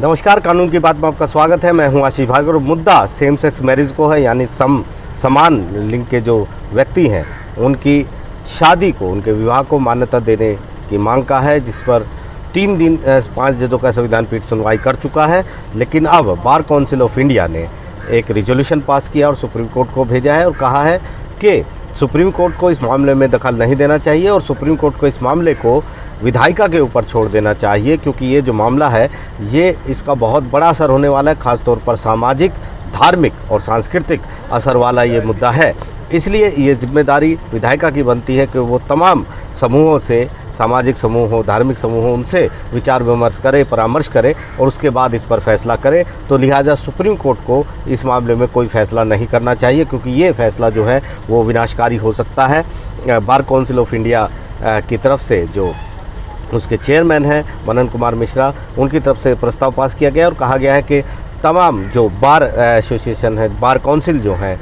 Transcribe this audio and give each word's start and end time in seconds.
नमस्कार, 0.00 0.40
कानून 0.40 0.68
की 0.70 0.78
बात 0.78 0.96
में 0.96 1.06
आपका 1.08 1.26
स्वागत 1.26 1.64
है। 1.64 1.72
मैं 1.72 1.86
हूँ 1.88 2.02
आशीष 2.02 2.28
भार्गव 2.28 2.58
मुद्दा 2.58 2.94
सेम 3.08 3.34
सेक्स 3.36 3.60
मैरिज 3.62 3.90
को 3.92 4.06
है, 4.08 4.20
यानी 4.22 4.46
सम, 4.46 4.82
समान 5.22 5.58
लिंग 5.80 6.04
के 6.06 6.20
जो 6.20 6.36
व्यक्ति 6.72 7.06
हैं, 7.08 7.24
उनकी 7.58 8.02
शादी 8.50 8.90
को, 8.92 9.10
उनके 9.10 9.32
विवाह 9.32 9.62
को 9.62 9.78
मान्यता 9.78 10.20
देने 10.20 10.52
की 10.90 10.98
मांग 10.98 11.24
का 11.24 11.40
है, 11.40 11.58
जिस 11.60 11.80
पर 11.80 12.06
तीन 12.54 12.76
दिन 12.78 12.98
पाँच 13.36 13.54
जजों 13.56 13.78
का 13.78 13.92
संविधान 13.92 14.26
पीठ 14.26 14.42
सुनवाई 14.42 14.76
कर 14.78 14.96
चुका 14.96 15.26
है। 15.26 15.44
लेकिन 15.76 16.04
अब 16.06 16.34
बार 16.44 16.62
काउंसिल 16.62 17.02
ऑफ़ 17.02 17.20
इंडिया 17.20 17.46
ने 17.48 17.68
एक 18.10 18.30
रिजोल्यूशन 18.30 18.80
पास 18.80 19.08
किया 19.08 19.28
और 19.28 19.36
सुप्रीम 19.36 19.66
कोर्ट 19.66 19.94
को 19.94 20.04
भेजा 20.06 20.34
है 20.34 20.46
और 20.46 20.56
कहा 20.56 20.82
है 20.84 20.98
कि 21.40 21.62
सुप्रीम 21.98 22.30
कोर्ट 22.30 22.56
को 22.56 22.70
इस 22.70 22.82
मामले 22.82 23.14
में 23.14 23.30
दखल 23.30 23.54
नहीं 23.56 23.76
देना 23.76 23.98
चाहिए 23.98 24.28
और 24.28 24.42
सुप्रीम 24.42 24.76
कोर्ट 24.76 24.96
को 24.98 25.06
इस 25.06 25.22
मामले 25.22 25.54
को 25.56 25.82
विधायिका 26.22 26.66
के 26.68 26.80
ऊपर 26.80 27.04
छोड़ 27.04 27.28
देना 27.28 27.52
चाहिए, 27.54 27.96
क्योंकि 27.96 28.26
ये 28.26 28.42
जो 28.42 28.52
मामला 28.52 28.88
है, 28.88 29.08
ये 29.42 29.76
इसका 29.88 30.14
बहुत 30.16 30.50
बड़ा 30.52 30.68
असर 30.68 30.90
होने 30.90 31.08
वाला 31.08 31.30
है, 31.30 31.36
खासतौर 31.38 31.82
पर 31.86 31.96
सामाजिक, 31.98 32.52
धार्मिक 32.92 33.32
और 33.52 33.60
सांस्कृतिक 33.60 34.20
असर 34.52 34.76
वाला 34.76 35.02
ये 35.02 35.20
मुद्दा 35.20 35.50
है। 35.50 35.74
इसलिए 36.12 36.48
ये 36.50 36.74
ज़िम्मेदारी 36.74 37.34
विधायिका 37.52 37.90
की 37.90 38.02
बनती 38.02 38.36
है 38.36 38.46
कि 38.46 38.58
वो 38.58 38.78
तमाम 38.88 39.24
समूहों 39.60 39.98
से, 39.98 40.28
सामाजिक 40.58 40.96
समूह 40.98 41.30
हो, 41.30 41.42
धार्मिक 41.42 41.78
समूह 41.78 42.04
हो, 42.04 42.12
उनसे 42.14 42.48
विचार 42.72 43.02
विमर्श 43.02 43.36
करे, 43.36 43.62
परामर्श 43.64 44.08
करे 44.08 44.34
और 44.60 44.68
उसके 44.68 44.90
बाद 44.90 45.14
इस 45.14 45.24
पर 45.24 45.40
फैसला 45.40 45.76
करे। 45.76 46.04
तो 46.28 46.38
लिहाजा 46.38 46.74
सुप्रीम 46.74 47.16
कोर्ट 47.16 47.38
को 47.40 47.64
इस 47.88 48.04
मामले 48.04 48.34
में 48.34 48.46
कोई 48.48 48.66
फैसला 48.68 49.04
नहीं 49.04 49.26
करना 49.26 49.54
चाहिए, 49.54 49.84
क्योंकि 49.84 50.10
ये 50.12 50.32
फैसला 50.32 50.70
जो 50.70 50.84
है, 50.84 51.00
वो 51.28 51.42
विनाशकारी 51.42 51.96
हो 51.96 52.12
सकता 52.12 52.46
है। 52.46 52.64
बार 53.20 53.42
काउंसिल 53.42 53.78
ऑफ़ 53.78 53.94
इंडिया 53.94 54.28
की 54.62 54.96
तरफ़ 54.96 55.22
से 55.22 55.46
जो 55.54 55.72
उसके 56.54 56.76
चेयरमैन 56.76 57.24
हैं, 57.24 57.44
मनन 57.68 57.88
कुमार 57.88 58.14
मिश्रा, 58.14 58.52
उनकी 58.78 59.00
तरफ़ 59.00 59.18
से 59.20 59.34
प्रस्ताव 59.36 59.72
पास 59.72 59.94
किया 59.94 60.10
गया 60.10 60.26
और 60.26 60.34
कहा 60.34 60.56
गया 60.56 60.74
है 60.74 60.82
कि 60.82 61.02
तमाम 61.42 61.82
जो 61.90 62.08
बार 62.22 62.42
एसोसिएशन 62.58 63.38
है, 63.38 63.48
बार 63.60 63.78
काउंसिल 63.78 64.20
जो 64.20 64.34
है 64.34 64.58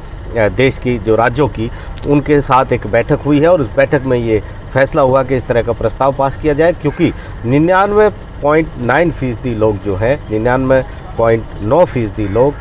देश 0.57 0.79
की, 0.79 0.99
जो 0.99 1.15
राज्यों 1.17 1.49
की, 1.49 1.71
उनके 2.07 2.41
साथ 2.41 2.73
एक 2.73 2.87
बैठक 2.87 3.21
हुई 3.25 3.41
है 3.41 3.49
और 3.49 3.61
उस 3.61 3.75
बैठक 3.77 4.03
में 4.07 4.19
ये 4.19 4.41
फैसला 4.73 5.03
हुआ 5.03 5.23
कि 5.23 5.37
इस 5.37 5.47
तरह 5.47 5.63
का 5.63 5.73
प्रस्ताव 5.73 6.15
पास 6.17 6.37
किया 6.43 6.55
जाए 6.55 6.73
क्योंकि 6.73 7.13
निन्यानवे 7.45 8.09
पॉइंट 8.43 8.77
नाइन 8.81 9.11
फ़ीसदी 9.11 9.55
लोग 9.55 9.83
जो 9.85 9.97
हैं, 9.97 10.19
निन्यानवे 10.31 10.83
पॉइंट 11.19 11.45
नौ 11.63 11.85
फ़ीसदी 11.85 12.29
लोग 12.29 12.55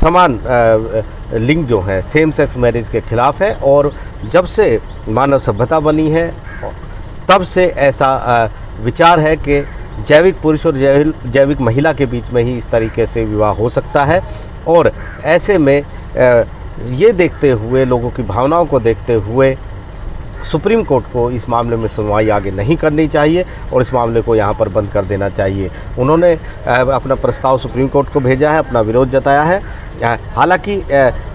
समान 0.00 0.38
लिंग 1.34 1.66
जो 1.66 1.80
है, 1.80 2.00
सेम 2.02 2.30
सेक्स 2.30 2.56
मैरिज 2.56 2.88
के 2.88 3.00
खिलाफ 3.00 3.42
है 3.42 3.54
और 3.64 3.92
जब 4.32 4.46
से 4.46 4.78
मानव 5.08 5.38
सभ्यता 5.38 5.80
बनी 5.80 6.08
है 6.10 6.32
तब 7.28 7.42
से 7.44 7.66
ऐसा 7.66 8.50
विचार 8.80 9.20
है 9.20 9.36
कि 9.38 9.60
जैविक 10.08 10.40
पुरुष 10.42 10.66
और 10.66 10.78
जैविक 11.26 11.60
महिला 11.60 11.92
के 11.92 12.06
बीच 12.06 12.30
में 12.32 12.42
ही 12.42 12.56
इस 12.58 12.70
तरीके 12.70 13.06
से 13.06 13.24
विवाह 13.24 13.52
हो 13.52 13.68
सकता 13.70 14.04
है। 14.04 14.22
और 14.68 14.90
ऐसे 15.24 15.58
में 15.58 15.82
ये 16.90 17.12
देखते 17.12 17.50
हुए, 17.50 17.84
लोगों 17.84 18.10
की 18.10 18.22
भावनाओं 18.22 18.66
को 18.66 18.80
देखते 18.80 19.14
हुए 19.14 19.56
सुप्रीम 20.50 20.82
कोर्ट 20.84 21.04
को 21.04 21.30
इस 21.30 21.48
मामले 21.48 21.76
में 21.76 21.86
सुनवाई 21.88 22.28
आगे 22.28 22.50
नहीं 22.50 22.76
करनी 22.76 23.06
चाहिए 23.08 23.44
और 23.72 23.82
इस 23.82 23.92
मामले 23.94 24.20
को 24.22 24.34
यहाँ 24.36 24.54
पर 24.54 24.68
बंद 24.68 24.90
कर 24.90 25.04
देना 25.04 25.28
चाहिए। 25.28 25.70
उन्होंने 25.98 26.32
अपना 26.66 27.14
प्रस्ताव 27.14 27.58
सुप्रीम 27.58 27.88
कोर्ट 27.88 28.08
को 28.08 28.20
भेजा 28.20 28.50
है, 28.50 28.58
अपना 28.58 28.80
विरोध 28.80 29.10
जताया 29.10 29.42
है। 29.42 29.60
हालाँकि 30.34 30.76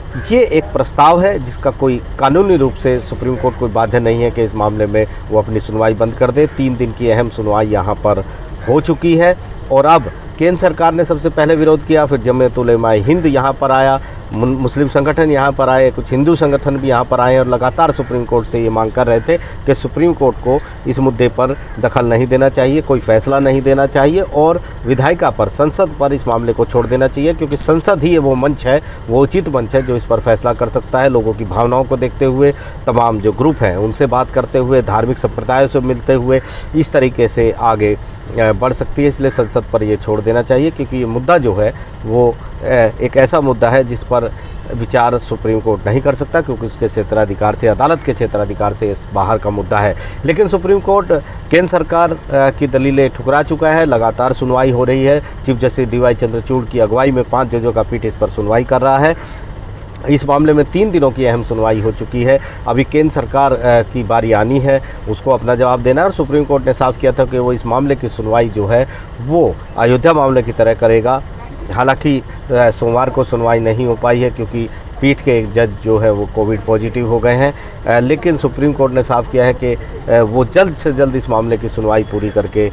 ये 0.10 0.40
एक 0.58 0.64
प्रस्ताव 0.74 1.20
है 1.22 1.38
जिसका 1.40 1.72
कोई 1.72 2.00
कानूनी 2.20 2.56
रूप 2.56 2.74
से 2.74 3.00
सुप्रीम 3.00 3.36
कोर्ट 3.36 3.58
कोई 3.58 3.70
बाध्य 3.72 4.00
नहीं 4.00 4.22
है 4.22 4.30
कि 4.32 4.44
इस 4.44 4.56
मामले 4.56 4.86
में 4.86 5.06
वो 5.30 5.42
अपनी 5.42 5.60
सुनवाई 5.60 5.94
बंद 5.94 6.14
कर 6.14 6.32
दे। 6.32 6.46
तीन 6.48 6.76
दिन 6.78 6.92
की 6.92 7.10
अहम 7.10 7.30
सुनवाई 7.30 7.68
यहाँ 7.68 7.96
पर 7.96 8.24
हो 8.70 8.80
चुकी 8.82 9.16
है। 9.18 9.36
और 9.72 9.86
अब 9.86 10.12
केंद्र 10.40 10.60
सरकार 10.62 10.94
ने 10.94 11.06
सबसे 11.06 11.30
पहले 11.30 11.56
विरोध 11.56 11.86
किया, 11.88 12.06
फिर 12.06 12.20
जमयतुलमा 12.20 12.92
हिंद 12.92 13.26
यहाँ 13.26 13.54
पर 13.54 13.72
आया। 13.72 14.00
मुस्लिम 14.32 14.88
संगठन 14.88 15.32
यहाँ 15.32 15.52
पर 15.52 15.70
आए, 15.70 15.90
कुछ 15.92 16.12
हिंदू 16.12 16.36
संगठन 16.36 16.76
भी 16.78 16.88
यहाँ 16.88 17.06
पर 17.06 17.20
आए 17.20 17.38
और 17.38 17.48
लगातार 17.48 17.92
सुप्रीम 17.92 18.26
कोर्ट 18.26 18.48
से 18.48 18.62
ये 18.64 18.70
मांग 18.70 18.92
कर 18.92 19.08
रहे 19.08 19.20
थे 19.20 19.38
कि 19.66 19.76
सुप्रीम 19.76 20.14
कोर्ट 20.14 20.38
को 20.38 20.60
इस 20.90 21.00
मुद्दे 21.00 21.28
पर 21.30 21.56
दखल 21.80 22.06
नहीं 22.06 22.28
देना 22.28 22.50
चाहिए, 22.50 22.82
कोई 22.82 23.00
फैसला 23.00 23.39
नहीं 23.39 23.62
देना 23.62 23.86
चाहिए 23.88 24.22
और 24.22 24.62
विधायिका 24.86 25.30
पर, 25.30 25.50
संसद 25.50 25.95
पर 26.00 26.14
इस 26.14 26.28
मामले 26.28 26.54
को 26.54 26.66
छोड़ 26.66 26.86
देना 26.88 27.08
चाहिए 27.08 27.34
क्योंकि 27.34 27.58
संसद 27.58 28.04
ही 28.04 28.18
वो 28.18 28.36
मंच 28.36 28.66
है, 28.66 28.82
वो 29.08 29.22
उचित 29.23 29.50
मंच 29.50 29.76
है 29.76 29.82
जो 29.82 29.95
इस 29.98 30.06
पर 30.06 30.20
फैसला 30.20 30.54
कर 30.54 30.70
सकता 30.70 31.02
है 31.02 31.10
लोगों 31.10 31.34
की 31.34 31.45
भावनाओं 31.45 31.84
को 31.84 31.98
देखते 31.98 32.26
हुए। 32.26 32.52
तमाम 32.86 33.20
जो 33.20 33.32
ग्रुप 33.32 33.64
हैं 33.64 33.76
उनसे 33.78 34.06
बात 34.08 34.32
करते 34.32 34.60
हुए, 34.60 34.82
धार्मिक 34.84 35.18
संप्रदायों 35.18 35.68
से 35.68 35.80
मिलते 35.82 36.14
हुए 36.14 36.42
इस 36.76 36.92
तरीके 36.92 37.28
से 37.28 37.52
आगे 37.52 37.95
बढ़ 38.32 38.73
सकती 38.73 39.02
है, 39.02 39.08
इसलिए 39.08 39.32
संसद 39.32 39.64
पर 39.73 39.84
ये 39.84 39.98
छोड़ 39.98 40.20
देना 40.22 40.42
चाहिए, 40.42 40.72
क्योंकि 40.72 40.98
ये 40.98 41.06
मुद्दा 41.08 41.38
जो 41.38 41.54
है, 41.56 41.73
वो 42.06 42.36
एक 42.64 43.17
ऐसा 43.17 43.42
मुद्दा 43.42 43.70
है 43.70 43.84
जिस 43.84 44.04
पर 44.04 44.32
विचार 44.70 45.17
सुप्रीम 45.17 45.60
कोर्ट 45.60 45.86
नहीं 45.88 46.02
कर 46.02 46.16
सकता, 46.16 46.42
क्योंकि 46.42 46.66
उसके 46.66 46.88
क्षेत्राधिकार 46.88 47.56
से, 47.56 47.68
अदालत 47.68 48.04
के 48.06 48.14
क्षेत्राधिकार 48.14 48.73
से 48.73 48.92
इस 48.92 49.02
बाहर 49.14 49.38
का 49.38 49.50
मुद्दा 49.50 49.80
है। 49.80 49.95
लेकिन 50.26 50.48
सुप्रीम 50.48 50.80
कोर्ट, 50.80 51.12
केंद्र 51.52 51.68
सरकार 51.68 52.16
की 52.60 52.68
दलीलें 52.68 53.10
ठुकरा 53.10 53.42
चुका 53.44 53.72
है, 53.72 53.86
लगातार 53.86 54.34
सुनवाई 54.34 54.72
हो 54.72 54.84
रही 54.84 55.04
है। 55.04 55.20
Chief 55.45 55.58
justice 55.58 55.89
D 55.89 56.00
Y 56.00 56.16
Chandrachud 56.16 56.64
की 56.66 56.80
अगुवाई 56.80 57.12
में 57.12 57.23
पाँच 57.23 57.50
जजों 57.52 57.72
का 57.73 57.84
पीठ 57.84 58.06
इस 58.06 58.16
पर 58.16 58.30
सुनवाई 58.30 58.64
कर 58.64 58.82
रहा 58.82 58.98
है। 58.98 59.16
इस 60.10 60.26
मामले 60.26 60.54
में 60.54 60.64
तीन 60.65 60.92
दिनों 60.92 61.10
की 61.11 61.26
अहम 61.26 61.43
सुनवाई 61.43 61.80
हो 61.82 61.92
चुकी 61.92 62.23
है। 62.23 62.39
अभी 62.67 62.83
केंद्र 62.83 63.14
सरकार 63.14 63.55
की 63.93 64.04
बारी 64.04 64.32
आनी 64.32 64.60
है, 64.60 64.82
उसको 65.10 65.32
अपना 65.32 65.55
जवाब 65.55 65.82
देना 65.83 66.02
है 66.02 66.08
और 66.08 66.14
सुप्रीम 66.14 66.45
कोर्ट 66.45 66.65
ने 66.65 66.73
साफ़ 66.73 66.99
किया 66.99 67.11
था 67.11 67.26
कि 67.26 67.39
वो 67.39 67.54
इस 67.54 67.65
मामले 67.65 67.95
की 67.95 68.09
सुनवाई 68.09 68.49
जो 68.49 68.65
है, 68.67 68.86
वो 69.21 69.55
अयोध्या 69.77 70.14
मामले 70.14 70.43
की 70.43 70.52
तरह 70.52 70.73
करेगा। 70.73 71.21
हालाँकि 71.73 72.21
सोमवार 72.52 73.09
को 73.09 73.23
सुनवाई 73.23 73.59
नहीं 73.59 73.86
हो 73.86 73.95
पाई 73.95 74.20
है 74.20 74.30
क्योंकि 74.30 74.67
पीठ 75.02 75.21
के 75.21 75.37
एक 75.39 75.52
जज 75.54 75.77
जो 75.83 75.98
है 75.98 76.11
वो 76.11 76.27
कोविड 76.36 76.61
पॉजिटिव 76.61 77.08
हो 77.08 77.20
गए 77.20 77.36
हैं। 77.36 77.99
लेकिन 78.02 78.37
सुप्रीम 78.37 78.73
कोर्ट 78.73 78.93
ने 78.93 79.04
साफ़ 79.04 79.32
किया 79.32 79.45
है 79.45 79.54
कि 79.54 79.76
वो 80.23 80.43
जल्द 80.45 80.76
से 80.76 80.92
जल्द 80.93 81.15
इस 81.15 81.30
मामले 81.30 81.58
की 81.58 81.70
सुनवाई 81.70 82.04
पूरी 82.04 82.30
करके 82.30 82.70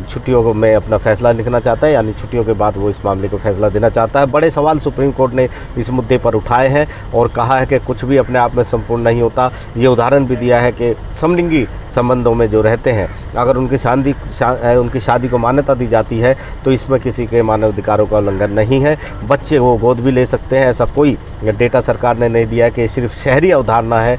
छुट्टियों 0.00 0.54
में 0.54 0.74
अपना 0.74 0.96
फैसला 0.98 1.32
लिखना 1.32 1.60
चाहता 1.60 1.86
है, 1.86 1.92
यानी 1.92 2.12
छुट्टियों 2.12 2.44
के 2.44 2.52
बाद 2.52 2.76
वो 2.76 2.90
इस 2.90 3.04
मामले 3.04 3.28
को 3.28 3.36
फैसला 3.38 3.68
देना 3.68 3.88
चाहता 3.88 4.20
है। 4.20 4.26
बड़े 4.26 4.50
सवाल 4.50 4.78
सुप्रीम 4.78 5.12
कोर्ट 5.12 5.34
ने 5.34 5.48
इस 5.78 5.90
मुद्दे 5.90 6.18
पर 6.18 6.34
उठाए 6.34 6.68
हैं 6.68 6.86
और 7.14 7.28
कहा 7.28 7.58
है 7.58 7.66
कि 7.66 7.78
कुछ 7.78 8.04
भी 8.04 8.16
अपने 8.16 8.38
आप 8.38 8.54
में 8.56 8.62
संपूर्ण 8.64 9.02
नहीं 9.02 9.22
होता। 9.22 9.50
ये 9.76 9.86
उदाहरण 9.86 10.26
भी 10.26 10.36
दिया 10.36 10.60
है 10.60 10.72
कि 10.72 10.94
समलिंगी 11.20 11.64
संबंधों 11.94 12.34
में 12.34 12.46
जो 12.50 12.60
रहते 12.62 12.92
हैं 12.92 13.08
अगर 13.34 13.56
उनकी 13.56 13.78
शादी 13.78 14.12
शा, 14.38 14.50
उनकी 14.80 15.00
शादी 15.00 15.28
को 15.28 15.38
मान्यता 15.38 15.74
दी 15.74 15.86
जाती 15.86 16.18
है 16.18 16.36
तो 16.64 16.72
इसमें 16.72 17.00
किसी 17.00 17.26
के 17.26 17.42
मानवाधिकारों 17.42 18.06
का 18.06 18.18
उल्लंघन 18.18 18.52
नहीं 18.52 18.80
है। 18.82 18.96
बच्चे 19.28 19.58
वो 19.58 19.76
गोद 19.78 20.00
भी 20.00 20.10
ले 20.10 20.24
सकते 20.26 20.58
हैं 20.58 20.66
ऐसा 20.66 20.84
कोई 20.94 21.16
डेटा 21.44 21.80
सरकार 21.80 22.18
ने 22.18 22.28
नहीं 22.28 22.46
दिया 22.46 22.64
है 22.64 22.70
कि 22.70 22.88
सिर्फ़ 22.88 23.14
शहरी 23.14 23.50
अवधारणा 23.50 24.00
है। 24.00 24.18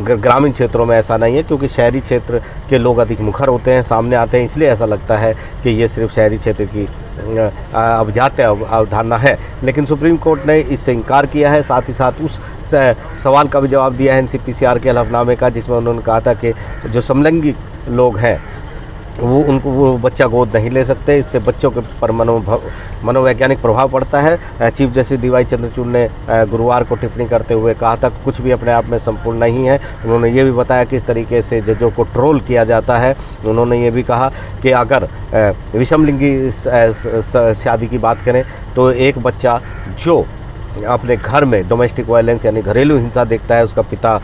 ग्रामीण 0.00 0.52
क्षेत्रों 0.52 0.86
में 0.86 0.96
ऐसा 0.96 1.16
नहीं 1.16 1.36
है 1.36 1.42
क्योंकि 1.42 1.68
शहरी 1.68 2.00
क्षेत्र 2.00 2.42
के 2.70 2.78
लोग 2.78 2.98
अधिक 2.98 3.20
मुखर 3.20 3.48
होते 3.48 3.72
हैं 3.74 3.82
सामने 3.82 4.16
आते 4.16 4.38
हैं 4.38 4.44
इसलिए 4.44 4.68
ऐसा 4.68 4.86
लगता 4.86 5.16
है 5.18 5.34
कि 5.62 5.70
ये 5.70 5.88
सिर्फ़ 5.88 6.14
शहरी 6.14 6.38
क्षेत्र 6.38 6.64
की 6.66 6.86
अवजात 7.74 8.40
अवधारणा 8.40 9.16
है। 9.16 9.38
लेकिन 9.64 9.84
सुप्रीम 9.84 10.16
कोर्ट 10.16 10.46
ने 10.46 10.58
इससे 10.60 10.92
इनकार 10.92 11.26
किया 11.26 11.50
है 11.50 11.62
साथ 11.62 11.88
ही 11.88 11.92
साथ 11.94 12.20
उस 12.24 12.38
सवाल 12.64 13.48
का 13.48 13.60
भी 13.60 13.68
जवाब 13.68 13.92
दिया 13.94 14.14
है 14.14 14.18
एन 14.20 14.28
के 14.78 14.88
हलफनामे 14.88 15.36
का, 15.36 15.48
जिसमें 15.50 15.76
उन्होंने 15.76 16.02
कहा 16.02 16.20
था 16.20 16.34
कि 16.34 16.52
जो 16.86 17.00
समलैंगिक 17.02 17.56
लोग 17.90 18.18
हैं, 18.18 18.40
वो 19.14 19.40
उनको 19.42 19.70
वो 19.70 19.96
बच्चा 19.98 20.26
गोद 20.26 20.56
नहीं 20.56 20.70
ले 20.70 20.84
सकते। 20.84 21.18
इससे 21.18 21.38
बच्चों 21.38 21.70
के 21.70 21.80
पर 22.00 22.10
मनो 22.12 22.38
मनोवैज्ञानिक 23.04 23.60
प्रभाव 23.62 23.88
पड़ता 23.90 24.20
है। 24.20 24.70
Chief 24.70 24.90
justice 24.92 25.20
D 25.20 25.28
Y 25.28 25.44
Chandrachud 25.44 25.86
ने 25.86 26.08
गुरुवार 26.30 26.84
को 26.84 26.94
टिप्पणी 26.94 27.26
करते 27.28 27.54
हुए 27.54 27.74
कहा 27.74 27.96
था, 27.96 28.08
कुछ 28.24 28.40
भी 28.40 28.50
अपने 28.50 28.72
आप 28.72 28.86
में 28.86 28.98
संपूर्ण 28.98 29.38
नहीं 29.38 29.64
है। 29.66 29.78
उन्होंने 30.04 30.30
ये 30.30 30.44
भी 30.44 30.52
बताया 30.52 30.84
किस 30.84 31.06
तरीके 31.06 31.42
से 31.42 31.60
जजों 31.62 31.90
को 31.90 32.02
ट्रोल 32.04 32.40
किया 32.40 32.64
जाता 32.64 32.98
है। 32.98 33.14
उन्होंने 33.46 33.82
ये 33.82 33.90
भी 33.90 34.02
कहा 34.02 34.30
कि 34.62 34.70
अगर 34.72 35.08
विषमलिंगी 35.74 36.50
शादी 36.50 37.86
की 37.86 37.98
बात 37.98 38.24
करें 38.24 38.44
तो 38.76 38.90
एक 38.90 39.18
बच्चा 39.18 39.60
जो 40.04 40.24
अपने 40.76 41.16
घर 41.16 41.44
में 41.44 41.68
डोमेस्टिक 41.68 42.08
वायलेंस 42.08 42.44
यानी 42.44 42.62
घरेलू 42.62 42.96
हिंसा 42.96 43.24
देखता 43.24 43.56
है 43.56 43.64
उसका 43.64 43.82
पिता 43.84 44.16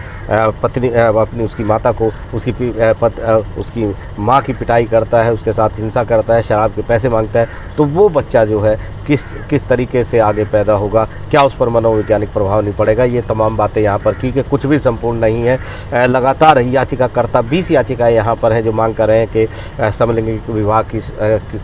पत्नी 0.63 0.89
अपनी 0.89 1.45
उसकी 1.45 1.65
माता 1.65 1.93
को 1.93 2.11
उसकी 2.35 2.53
पत, 2.53 3.21
उसकी 3.59 3.95
माँ 4.19 4.41
की 4.43 4.53
पिटाई 4.53 4.85
करता 4.87 5.23
है 5.23 5.33
उसके 5.33 5.53
साथ 5.53 5.79
हिंसा 5.79 6.05
करता 6.05 6.35
है 6.35 6.43
शराब 6.43 6.71
के 6.71 6.83
पैसे 6.83 7.09
माँगता 7.09 7.41
है 7.41 7.49
तो 7.77 7.85
वो 7.87 8.09
बच्चा 8.11 8.45
जो 8.45 8.61
है 8.61 8.77
किस 9.07 9.25
किस 9.51 9.67
तरीके 9.69 10.05
से 10.05 10.19
आगे 10.21 10.45
पैदा 10.47 10.73
होगा, 10.75 11.05
क्या 11.31 11.43
उस 11.43 11.55
पर 11.55 11.69
मनोवैज्ञानिक 11.69 12.33
प्रभाव 12.33 12.61
नहीं 12.61 12.75
पड़ेगा, 12.75 13.05
ये 13.05 13.23
तमाम 13.23 13.57
बातें 13.57 13.81
यहाँ 13.83 13.99
पर 13.99 14.15
की 14.15 14.31
कि 14.33 14.43
कुछ 14.43 14.67
भी 14.67 14.79
संपूर्ण 14.79 15.19
नहीं 15.21 15.43
है। 15.43 16.07
लगातार 16.09 16.59
याचिकाकर्ता 16.61 17.43
बीस 17.43 17.71
याचिकाएँ 17.71 18.15
यहाँ 18.15 18.35
पर 18.37 18.53
हैं 18.53 18.63
जो 18.65 18.73
मांग 18.73 18.95
कर 18.95 19.09
रहे 19.09 19.19
हैं 19.19 19.29
कि 19.29 19.93
समलैंगिक 19.93 20.51
विवाह 20.51 20.83
की 20.85 21.01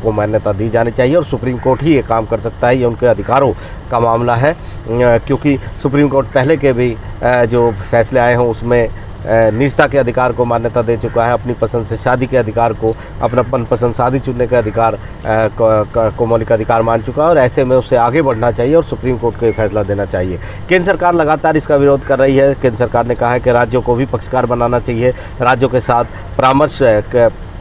को 0.02 0.12
मान्यता 0.12 0.52
दी 0.52 0.68
जानी 0.68 0.90
चाहिए 0.90 1.14
और 1.16 1.24
सुप्रीम 1.24 1.58
कोर्ट 1.58 1.82
ही 1.82 1.94
ये 1.94 2.02
काम 2.02 2.26
कर 2.26 2.40
सकता 2.40 2.68
है, 2.68 2.78
ये 2.78 2.84
उनके 2.84 3.06
अधिकारों 3.06 3.52
का 3.90 4.00
मामला 4.00 4.34
है। 4.36 4.54
क्योंकि 4.88 5.56
सुप्रीम 5.82 6.08
कोर्ट 6.08 6.26
पहले 6.26 6.56
के 6.56 6.72
भी 6.72 6.96
जो 7.24 7.70
फैसले 7.90 8.20
आए 8.20 8.34
हों, 8.34 8.48
उसमें 8.50 8.88
निजता 9.28 9.86
के 9.86 9.98
अधिकार 9.98 10.32
को 10.32 10.44
मान्यता 10.44 10.82
दे 10.82 10.96
चुका 10.96 11.24
है 11.26 11.32
अपनी 11.32 11.52
पसंद 11.52 11.86
से 11.86 11.96
शादी 11.96 12.26
के 12.26 12.36
अधिकार 12.36 12.72
को 12.72 12.94
अपना 13.22 13.42
पन 13.42 13.64
पसंद 13.64 13.94
शादी 13.94 14.18
चुनने 14.20 14.46
के 14.46 14.56
अधिकार 14.56 14.98
को, 15.26 16.26
मौलिक 16.26 16.52
अधिकार 16.52 16.82
मान 16.82 17.02
चुका 17.02 17.22
है 17.22 17.28
और 17.28 17.38
ऐसे 17.38 17.64
में 17.64 17.76
उसे 17.76 17.96
आगे 17.96 18.22
बढ़ना 18.22 18.50
चाहिए 18.52 18.74
और 18.74 18.84
सुप्रीम 18.84 19.18
कोर्ट 19.18 19.36
को 19.36 19.52
फैसला 19.52 19.82
देना 19.82 20.04
चाहिए। 20.04 20.38
केंद्र 20.68 20.84
सरकार 20.86 21.14
लगातार 21.14 21.56
इसका 21.56 21.76
विरोध 21.76 22.04
कर 22.06 22.18
रही 22.18 22.36
है। 22.36 22.54
केंद्र 22.54 22.78
सरकार 22.78 23.06
ने 23.06 23.14
कहा 23.14 23.32
है 23.32 23.40
कि 23.40 23.50
राज्यों 23.52 23.82
को 23.82 23.94
भी 23.94 24.06
पक्षकार 24.06 24.46
बनाना 24.46 24.80
चाहिए। 24.80 25.12
राज्यों 25.40 25.68
के 25.68 25.80
साथ 25.80 26.04
परामर्श 26.38 26.82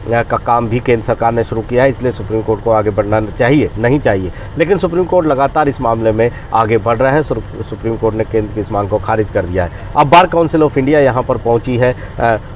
क- 0.08 0.42
काम 0.46 0.68
भी 0.68 0.80
केंद्र 0.80 1.04
सरकार 1.04 1.32
ने 1.32 1.44
शुरू 1.44 1.60
किया 1.60 1.82
है, 1.84 1.90
इसलिए 1.90 2.12
सुप्रीम 2.12 2.42
कोर्ट 2.42 2.62
को 2.64 2.70
आगे 2.70 2.90
बढ़ना 2.90 3.20
चाहिए, 3.28 3.70
नहीं 3.78 3.98
चाहिए। 4.00 4.32
लेकिन 4.58 4.78
सुप्रीम 4.78 5.04
कोर्ट 5.04 5.26
लगातार 5.26 5.68
इस 5.68 5.80
मामले 5.80 6.12
में 6.12 6.30
आगे 6.54 6.78
बढ़ 6.78 6.96
रहा 6.96 7.12
है 7.12 7.22
सुप्रीम 7.22 7.96
कोर्ट 7.96 8.16
ने 8.16 8.24
केंद्र 8.24 8.54
की 8.54 8.60
इस 8.60 8.70
मांग 8.72 8.88
को 8.88 8.98
खारिज 8.98 9.30
कर 9.34 9.44
दिया 9.44 9.64
है। 9.64 9.70
अब 9.96 10.08
बार 10.10 10.26
काउंसिल 10.26 10.62
ऑफ़ 10.62 10.78
इंडिया 10.78 11.00
यहाँ 11.00 11.22
पर 11.22 11.36
पहुँची 11.36 11.76
है 11.76 11.94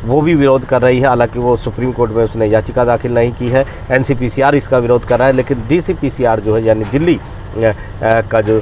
वो 0.04 0.20
भी 0.20 0.34
विरोध 0.34 0.64
कर 0.64 0.82
रही 0.82 1.00
है, 1.00 1.06
हालाँकि 1.08 1.38
वो 1.38 1.56
सुप्रीम 1.56 1.92
कोर्ट 1.92 2.12
में 2.12 2.24
उसने 2.24 2.46
याचिका 2.46 2.84
दाखिल 2.84 3.14
नहीं 3.14 3.32
की 3.32 3.48
है, 3.48 3.64
एनसीपीसीआर 3.90 4.54
इसका 4.54 4.78
विरोध 4.78 5.04
कर 5.04 5.18
रहा 5.18 5.28
है, 5.28 5.34
लेकिन 5.34 5.64
डीसीपीसीआर 5.68 6.40
जो 6.40 6.56
है, 6.56 6.64
यानी 6.64 6.84
दिल्ली 6.92 7.18
का 8.02 8.40
जो 8.40 8.60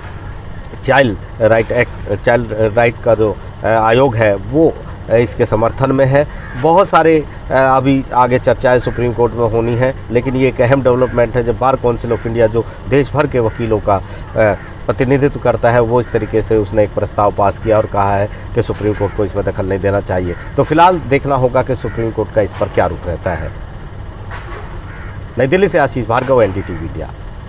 child 0.84 1.42
right 1.42 1.72
act, 1.72 2.24
child 2.24 2.52
right 2.76 2.94
का 3.04 3.14
जो 3.14 3.36
आयोग 3.64 4.14
है, 4.16 4.34
वो 4.34 4.72
इसके 5.12 5.46
समर्थन 5.46 5.92
में 5.92 6.04
है। 6.06 6.26
बहुत 6.62 6.88
सारे 6.88 7.18
अभी 7.50 8.02
आगे 8.14 8.38
चर्चाएँ 8.38 8.80
सुप्रीम 8.80 9.12
कोर्ट 9.12 9.34
में 9.34 9.48
होनी 9.50 9.74
है, 9.76 9.94
लेकिन 10.10 10.36
ये 10.36 10.48
एक 10.48 10.60
अहम 10.60 10.82
डेवलपमेंट 10.82 11.36
है। 11.36 11.42
जब 11.44 11.58
बार 11.58 11.76
काउंसिल 11.76 12.12
ऑफ़ 12.12 12.26
इंडिया, 12.28 12.46
जो 12.46 12.64
देश 12.88 13.12
भर 13.12 13.26
के 13.26 13.38
वकीलों 13.40 13.78
का 13.80 14.00
प्रतिनिधित्व 14.86 15.40
करता 15.40 15.70
है, 15.70 15.80
वो 15.80 16.00
इस 16.00 16.10
तरीके 16.12 16.42
से 16.42 16.56
उसने 16.56 16.82
एक 16.84 16.94
प्रस्ताव 16.94 17.32
पास 17.36 17.58
किया 17.58 17.76
और 17.76 17.86
कहा 17.86 18.16
है 18.16 18.28
कि 18.54 18.62
सुप्रीम 18.62 18.94
कोर्ट 18.94 19.16
को 19.16 19.24
इसमें 19.24 19.44
दखल 19.44 19.66
नहीं 19.66 19.80
देना 19.80 20.00
चाहिए। 20.00 20.34
तो 20.56 20.64
फ़िलहाल 20.64 20.98
देखना 21.08 21.34
होगा 21.36 21.62
कि 21.62 21.76
सुप्रीम 21.76 22.10
कोर्ट 22.10 22.34
का 22.34 22.42
इस 22.42 22.52
पर 22.60 22.68
क्या 22.68 22.86
रुख 22.86 23.06
रहता 23.06 23.34
है। 23.34 23.50
नई 25.38 25.46
दिल्ली 25.46 25.68
से 25.68 25.78
आशीष 25.78 26.06
भार्गव, 26.08 26.42
एनडीटीवी 26.42 26.86
इंडिया। 26.86 27.10